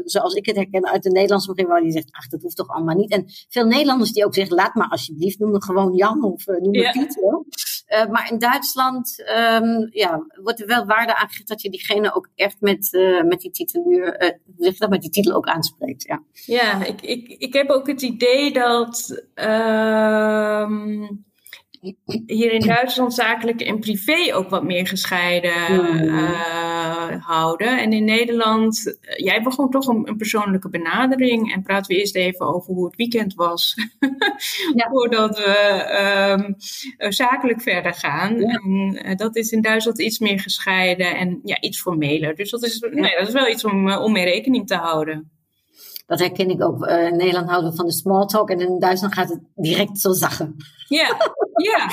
[0.05, 2.95] zoals ik het herken uit de Nederlandse omgeving, die zegt, ach, dat hoeft toch allemaal
[2.95, 3.11] niet.
[3.11, 6.61] En veel Nederlanders die ook zeggen, laat maar alsjeblieft, noem me gewoon Jan of uh,
[6.61, 6.91] noem me Ja.
[6.91, 7.15] Piet.
[7.15, 7.45] hoor.
[7.89, 12.29] Uh, maar in Duitsland um, ja, wordt er wel waarde aangegeven dat je diegene ook
[12.35, 16.03] echt met, uh, met die titeluur, hoe zeg dat, met die titel ook aanspreekt.
[16.03, 16.23] Ja.
[16.45, 21.07] Ja, ik, ik, ik heb ook het idee dat ehm
[22.25, 25.73] hier in Duitsland zakelijk en privé ook wat meer gescheiden
[26.05, 27.79] uh, houden.
[27.79, 31.53] En in Nederland, uh, jij begon toch een, een, persoonlijke benadering.
[31.53, 33.75] En praten we eerst even over hoe het weekend was.
[34.75, 34.89] Ja.
[34.89, 38.39] Voordat we um, zakelijk verder gaan.
[38.39, 38.47] Ja.
[38.47, 42.35] En uh, dat is in Duitsland iets meer gescheiden en ja, iets formeler.
[42.35, 45.38] Dus dat is, nee, dat is wel iets om, om mee rekening te houden.
[46.09, 46.85] Dat herken ik ook.
[46.85, 49.99] Uh, in Nederland houden we van de small talk en in Duitsland gaat het direct
[49.99, 50.55] zo zachen.
[50.87, 51.17] Ja,
[51.71, 51.89] ja.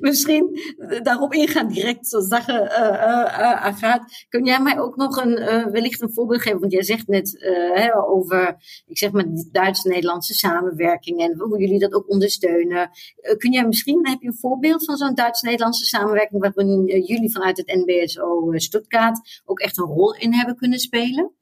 [0.00, 0.58] Misschien
[1.02, 4.26] daarop ingaan, direct zo zachen uh, uh, gaat.
[4.28, 5.34] Kun jij mij ook nog een,
[5.70, 6.60] wellicht een voorbeeld geven?
[6.60, 7.36] Want jij zegt net
[7.74, 12.90] hè, over, ik zeg maar, Duits-Nederlandse samenwerking en hoe jullie dat ook ondersteunen.
[13.36, 17.84] kun jij misschien, heb je een voorbeeld van zo'n Duits-Nederlandse samenwerking waarin jullie vanuit het
[17.86, 21.32] NBSO Stuttgart ook echt een rol in hebben kunnen spelen?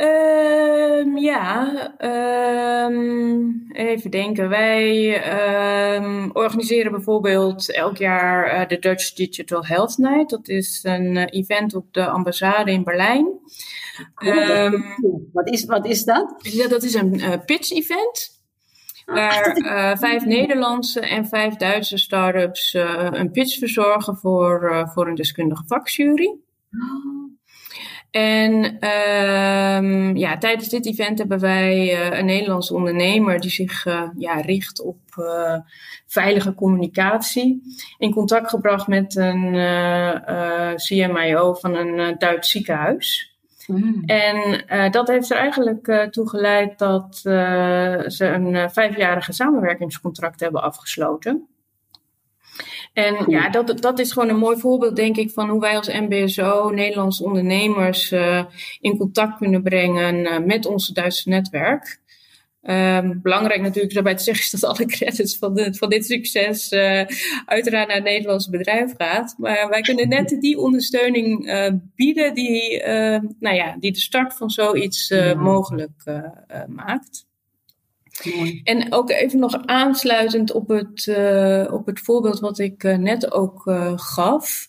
[0.00, 1.94] Um, ja,
[2.86, 4.48] um, even denken.
[4.48, 5.16] Wij
[5.96, 10.30] um, organiseren bijvoorbeeld elk jaar uh, de Dutch Digital Health Night.
[10.30, 13.26] Dat is een uh, event op de ambassade in Berlijn.
[15.32, 16.34] Wat, is, wat is dat?
[16.38, 18.40] Ja, dat is een uh, pitch-event.
[19.06, 22.74] Waar uh, vijf Nederlandse en vijf Duitse start-ups
[23.10, 26.36] een pitch verzorgen voor, voor een deskundige vakjury.
[26.70, 27.17] Oh.
[28.10, 28.64] En
[29.84, 34.40] um, ja, tijdens dit event hebben wij uh, een Nederlandse ondernemer die zich uh, ja,
[34.40, 35.54] richt op uh,
[36.06, 37.62] veilige communicatie.
[37.98, 39.52] In contact gebracht met een
[40.74, 43.36] CMIO van een Duits ziekenhuis.
[43.66, 44.02] Mm.
[44.06, 51.48] En dat heeft er eigenlijk toe geleid dat ze een vijfjarige samenwerkingscontract hebben afgesloten.
[52.98, 55.88] En ja, dat, dat is gewoon een mooi voorbeeld, denk ik, van hoe wij als
[55.88, 58.44] MBSO Nederlandse ondernemers uh,
[58.80, 62.00] in contact kunnen brengen uh, met ons Duitse netwerk.
[62.62, 66.72] Um, belangrijk natuurlijk daarbij te zeggen is dat alle credits van, de, van dit succes
[66.72, 67.04] uh,
[67.46, 69.34] uiteraard naar het Nederlandse bedrijf gaat.
[69.38, 71.50] Maar wij kunnen net die ondersteuning
[71.94, 72.82] bieden die,
[73.38, 76.04] nou ja, die de start van zoiets mogelijk
[76.66, 77.27] maakt.
[78.24, 78.60] Mooi.
[78.64, 83.32] En ook even nog aansluitend op het, uh, op het voorbeeld wat ik uh, net
[83.32, 84.66] ook uh, gaf.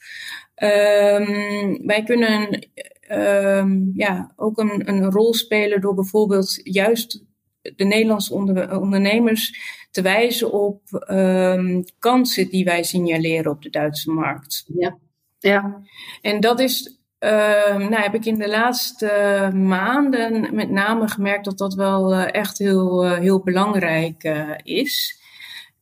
[0.55, 2.67] Um, wij kunnen
[2.99, 7.23] ehm, ja, ook een, een rol spelen door bijvoorbeeld juist
[7.61, 8.33] de Nederlandse
[8.79, 9.53] ondernemers
[9.91, 10.81] te wijzen op
[11.11, 14.65] um, kansen die wij signaleren op de Duitse markt.
[14.67, 14.97] Ja.
[15.39, 15.81] ja.
[16.21, 21.57] En dat is Uh, nou heb ik in de laatste maanden met name gemerkt dat
[21.57, 25.17] dat wel uh, echt heel, uh, heel belangrijk eh, is.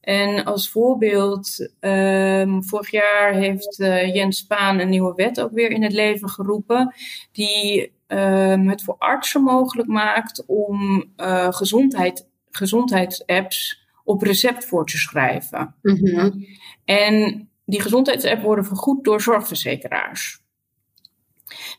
[0.01, 3.75] En als voorbeeld, ehm, vorig jaar heeft
[4.13, 6.93] Jens Spaan een nieuwe wet ook weer in het leven geroepen,
[7.31, 11.05] die ehm, het voor artsen mogelijk maakt om
[11.49, 15.75] gezondheid, gezondheidsapps op recept voor te schrijven.
[15.81, 16.45] -hmm.
[16.85, 20.45] En die gezondheidsapps worden vergoed door zorgverzekeraars.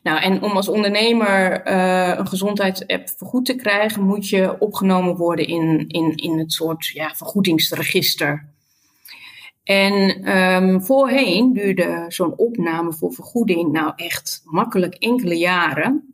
[0.03, 5.47] Nou, en om als ondernemer uh, een gezondheidsapp vergoed te krijgen, moet je opgenomen worden
[5.47, 8.47] in, in, in het soort ja, vergoedingsregister.
[9.63, 16.13] En um, voorheen duurde zo'n opname voor vergoeding nou echt makkelijk enkele jaren.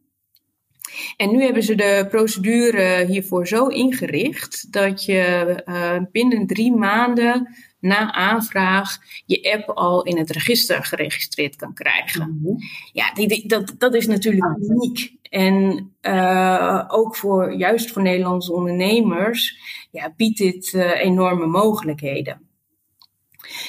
[1.17, 7.55] En nu hebben ze de procedure hiervoor zo ingericht dat je uh, binnen drie maanden
[7.85, 12.39] na aanvraag je app al in het register geregistreerd kan krijgen.
[12.41, 12.55] Mhm.
[12.91, 15.13] Ja, die, die, dat, dat is natuurlijk uniek.
[15.29, 19.57] En uh, ook voor, juist voor Nederlandse ondernemers
[19.91, 22.41] ja, biedt dit uh, enorme mogelijkheden.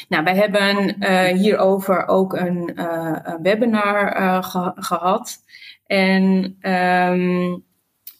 [0.08, 2.72] Nou, wij hebben uh, hierover ook een,
[3.30, 5.38] een webinar ge gehad.
[5.86, 6.22] En
[6.60, 7.64] um,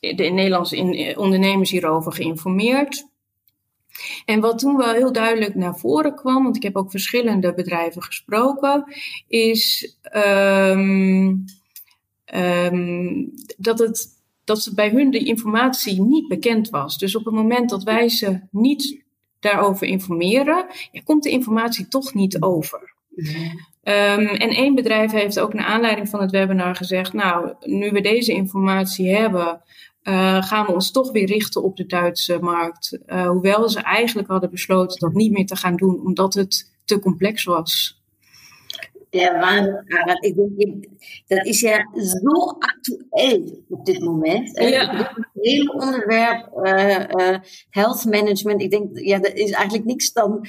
[0.01, 3.07] de Nederlandse in, ondernemers hierover geïnformeerd.
[4.25, 8.03] En wat toen wel heel duidelijk naar voren kwam, want ik heb ook verschillende bedrijven
[8.03, 8.85] gesproken,
[9.29, 11.45] is um,
[12.35, 14.07] um, dat, het,
[14.45, 16.99] dat bij hun de informatie niet bekend was.
[16.99, 19.05] Dus op het moment dat wij ze niet
[19.41, 22.95] daarover informeren, ja, komt de informatie toch niet over.
[23.17, 28.01] Um, en één bedrijf heeft ook naar aanleiding van het webinar gezegd: Nou, nu we
[28.01, 29.63] deze informatie hebben,
[30.09, 32.99] uh, gaan we ons toch weer richten op de Duitse markt.
[33.07, 36.99] Uh, hoewel ze eigenlijk hadden besloten dat niet meer te gaan doen, omdat het te
[36.99, 38.01] complex was.
[39.11, 39.85] Ja, waar,
[40.21, 40.87] ik denk,
[41.27, 44.59] dat is ja zo actueel op dit moment.
[44.59, 44.97] Ja.
[44.97, 47.39] Het hele onderwerp uh,
[47.71, 50.47] health management, ik denk, ja, er is eigenlijk niks dan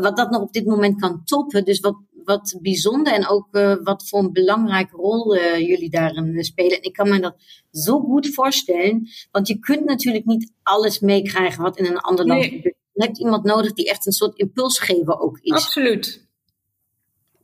[0.00, 1.64] wat dat nog op dit moment kan toppen.
[1.64, 6.44] Dus wat, wat bijzonder en ook uh, wat voor een belangrijke rol uh, jullie daarin
[6.44, 6.76] spelen.
[6.76, 7.34] En ik kan me dat
[7.70, 12.40] zo goed voorstellen, want je kunt natuurlijk niet alles meekrijgen wat in een ander land
[12.40, 12.50] Nee.
[12.50, 12.76] gebeurt.
[12.92, 15.52] Je hebt iemand nodig die echt een soort impulsgever ook is.
[15.52, 16.23] Absoluut.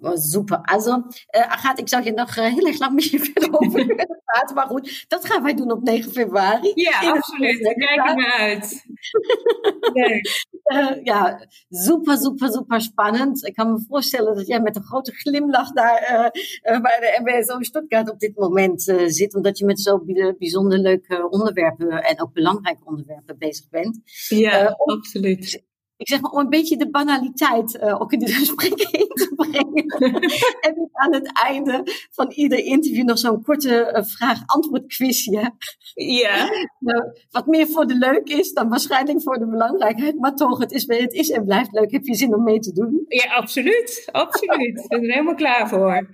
[0.01, 0.59] Oh, super.
[0.63, 4.21] Also, uh, Agathe, ik zou je nog uh, heel erg lang je verder over willen
[4.25, 4.55] praten.
[4.55, 6.73] Maar goed, dat gaan wij doen op 9 februari.
[6.75, 7.59] Ja, In absoluut.
[7.59, 8.69] Kijk naar uit.
[9.93, 10.21] Nee.
[10.65, 13.47] Uh, ja, super, super, super spannend.
[13.47, 16.31] Ik kan me voorstellen dat jij met een grote glimlach daar
[16.63, 19.35] bij de MBSO Stuttgart op dit moment zit.
[19.35, 20.05] Omdat je met zo
[20.39, 24.01] bijzonder leuke onderwerpen en ook belangrijke onderwerpen bezig bent.
[24.29, 25.63] Ja, absoluut.
[26.01, 30.15] Ik zeg maar om een beetje de banaliteit ook in dit gesprek in te brengen.
[30.67, 35.53] heb ik aan het einde van ieder interview nog zo'n korte vraag-antwoord quizje.
[35.95, 36.49] Ja.
[36.81, 40.19] Nou, wat meer voor de leuk is dan waarschijnlijk voor de belangrijkheid.
[40.19, 41.91] Maar toch, het is, het is en blijft leuk.
[41.91, 43.05] Heb je zin om mee te doen?
[43.09, 44.09] Ja, absoluut.
[44.13, 44.79] Absoluut.
[44.79, 46.09] Ik ben er helemaal klaar voor.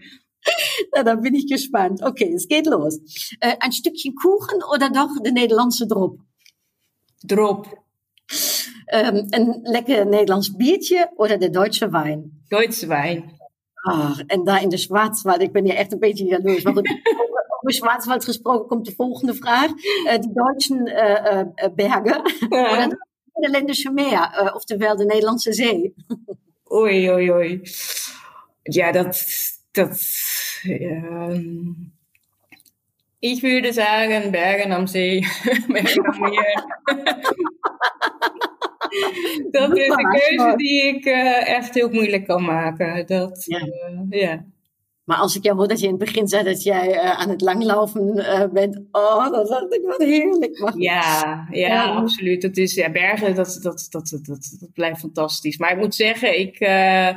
[0.95, 2.03] Na, dan bin ich gespannt.
[2.03, 2.99] Okay, es geht los.
[3.41, 6.19] Äh, ein Stückchen Kuchen oder doch de Nederlandse drop?
[7.23, 7.86] Drop.
[8.87, 12.45] Ähm, een lekker Nederlands biertje oder de Duitse Wein?
[12.49, 13.35] Duitse wijn.
[13.75, 16.63] Ah, en daar in de Schwarzwald, ik ben hier echt een beetje jaloers.
[16.63, 16.89] Maar goed,
[17.61, 19.71] over Schwarzwald gesproken komt de volgende vraag.
[19.71, 22.87] Uh, die Duitse uh, uh, bergen, Ja.
[22.87, 25.95] de Nederlandse meer, oftewel de Nederlandse zee.
[26.73, 27.61] Oei, oei, oei.
[28.63, 29.27] Ja, dat.
[29.73, 30.01] dat
[30.63, 31.73] ehm,
[33.19, 35.27] ich würde sagen Bergen am See.
[35.69, 36.65] Bergen am Meer.
[39.51, 43.07] dat is een keuze die ik eh, echt heel moeilijk kan maken.
[43.07, 43.59] Dat, Ja.
[43.59, 44.45] eh, ja.
[45.05, 47.29] Maar als ik jou hoor dat je in het begin zei dat jij uh, aan
[47.29, 50.73] het langlopen uh, bent, oh, dan dacht ik wat heerlijk.
[50.77, 51.85] Ja, ja, Ja.
[51.95, 52.43] absoluut.
[52.43, 55.59] Dat is, ja, bergen, dat, dat, dat, dat, dat, dat blijft fantastisch.
[55.59, 57.17] Maar ik moet zeggen, ik, eh, eh,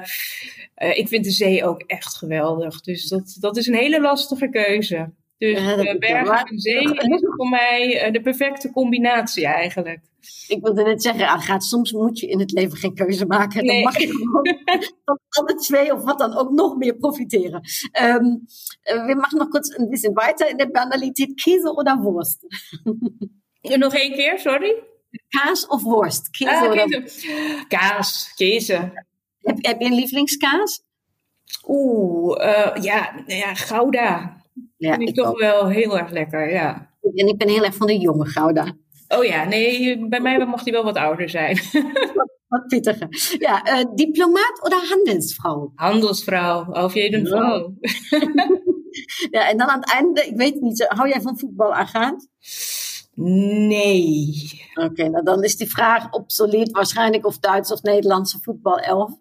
[0.97, 2.82] ik vind de zee ook echt geweldig.
[2.82, 5.12] Dus dat, dat is een hele lastige keuze.
[5.39, 9.99] Dus Ja, eh, bergen en zee is voor mij eh, de perfecte combinatie eigenlijk.
[10.47, 13.65] Ik wilde net zeggen, Agathe, soms moet je in het leven geen keuze maken.
[13.65, 14.58] Dan mag je gewoon
[15.06, 17.62] van alle twee of wat dan ook nog meer profiteren.
[18.02, 18.45] Um,
[18.84, 21.41] we machen nog kurz een bisschen weiter in de banaliteit.
[21.41, 22.45] Käse oder Wurst?
[23.61, 24.84] Nog één keer, sorry.
[25.28, 26.30] Kaas of worst?
[26.30, 27.66] Käse Ah, oder keze.
[27.68, 28.91] Kaas, keze.
[29.41, 30.84] Heb, heb je een lievelingskaas?
[31.68, 34.38] Oeh, eh, ja, nou ja, Gouda.
[34.80, 36.89] Ja, vind ik, toch wel heel erg lekker, ja.
[37.01, 38.73] En ik ben heel erg van de jonge Gouda.
[39.07, 41.59] Oh ja, nee, bij mij mocht hij wel wat ouder zijn.
[42.47, 43.07] wat, pittiger.
[43.39, 45.71] Ja, uh, diplomaat of handelsvrouw?
[45.75, 47.73] Handelsvrouw, auf jeden Fall.
[49.32, 52.27] ja, en dan aan het einde, ik weet niet, hou jij van voetbal, Agaat?
[53.21, 54.61] Nee.
[54.73, 59.11] Oké, nou dan is die vraag obsolet waarschijnlijk of Duits of Nederlandse voetbalelf.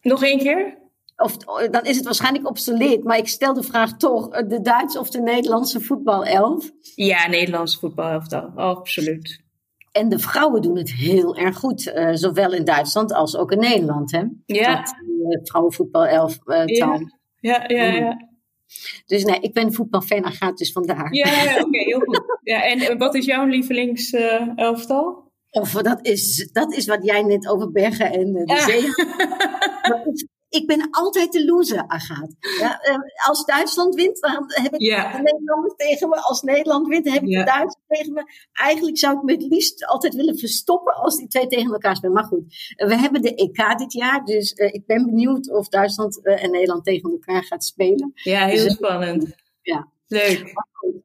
[0.00, 0.81] Nog één keer?
[1.22, 1.36] Of,
[1.70, 5.10] dan is het waarschijnlijk obsolet, maar ik stel de vraag toch: eh, de Duitse of
[5.10, 6.70] de Nederlandse voetbalelf?
[6.94, 9.40] Ja, Nederlandse voetbalelf absoluut.
[9.92, 13.58] En de vrouwen doen het heel erg goed, uh, zowel in Duitsland als ook in
[13.58, 14.12] Nederland.
[14.12, 14.22] Hè?
[14.46, 14.74] Ja.
[14.76, 16.98] Dat uh, vrouwenvoetbalelf uh, ja.
[17.40, 18.30] ja, ja, ja.
[19.06, 21.14] Dus nee, ik ben voetbalfan en gaat dus vandaar.
[21.14, 22.20] Ja, oké, heel goed.
[22.42, 25.30] Ja, en wat is jouw lievelingselftal?
[25.50, 28.60] Of dat is, dat is wat jij net over bergen en de ja.
[28.60, 28.82] zee
[30.52, 32.34] ik ben altijd de loser, Agathe.
[32.58, 32.96] Ja, eh,
[33.28, 36.16] als Duitsland wint, dan heb ik de Nederlanders tegen me.
[36.16, 38.24] Als Nederland wint, dan heb ik de Duitsers tegen me.
[38.52, 42.14] Eigenlijk zou ik me het liefst altijd willen verstoppen als die twee tegen elkaar spelen.
[42.14, 44.24] Maar goed, we hebben de EK dit jaar.
[44.24, 48.12] Dus uh, ik ben benieuwd of Duitsland uh, en Nederland tegen elkaar gaat spelen.
[48.14, 49.34] Ja, heel dus, spannend.
[49.62, 49.88] Ja.
[50.06, 50.52] Leuk.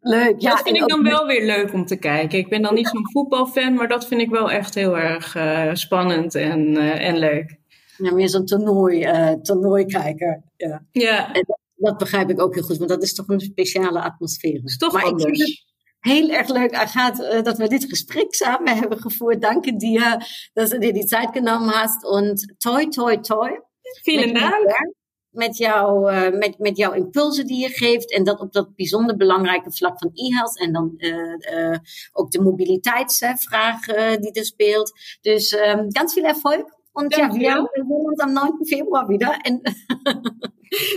[0.01, 0.41] Leuk.
[0.41, 2.39] Ja, dat vind ik dan wel weer leuk om te kijken.
[2.39, 5.37] Ik ben dan niet zo'n voetbalfan, maar dat vind ik wel echt heel erg
[5.77, 7.57] spannend en, en leuk
[7.97, 10.43] ja, meer zo'n toernooi, uh, toernooikijker.
[10.55, 10.85] Ja.
[10.91, 11.33] ja.
[11.33, 14.61] En dat, dat, begrijp ik ook heel goed, want dat is toch een speciale atmosfeer.
[14.63, 15.23] Is toch maar anders.
[15.23, 15.65] ik vind het
[15.99, 19.41] heel erg leuk, Agathe, uh, dat we dit gesprek samen hebben gevoerd.
[19.41, 22.05] Dank dir, dat du dir die Zeit genommen hast.
[22.05, 23.59] Und toi, toi, toi.
[24.01, 24.95] Vielen Dank.
[25.29, 28.11] Met, jou, uh, met, met jouw impulsen die je geeft.
[28.11, 30.59] En dat op dat bijzonder belangrijke vlak van e-health.
[30.59, 31.77] En dan uh,
[32.11, 33.85] ook de mobiliteitsvraag
[34.19, 34.91] die er speelt.
[35.21, 38.65] Dus um, ganz viel Erfolg Und ja, wir sehen uns am 9.
[38.65, 39.33] Februar wieder.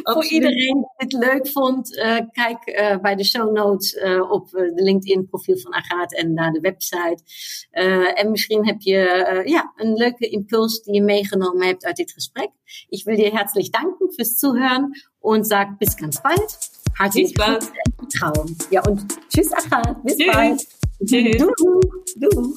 [0.04, 4.50] Voor iedereen die het leuk vond, uh, kijk uh, bij de show notes uh, op
[4.50, 7.22] de LinkedIn profiel van Agathe en naar de website.
[8.14, 12.50] en misschien heb je ja, een leuke impuls die je meegenomen hebt uit dit gesprek.
[12.88, 16.58] Ik wil je herzlich danken fürs Zuhören und sag bis ganz bald.
[16.92, 17.70] Hartelijk bald.
[18.08, 18.56] Traum.
[18.70, 19.96] Ja, und tschüss Agathe.
[20.02, 20.34] Bis tschüss.
[20.34, 20.66] bald.
[21.04, 21.36] Tschüss.
[21.36, 21.56] Doeg.
[22.16, 22.56] Doeg.